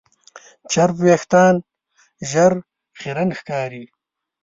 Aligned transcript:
چرب 0.71 0.95
وېښتيان 1.05 1.55
ژر 2.29 2.53
خیرن 2.99 3.29
ښکاري. 3.39 3.83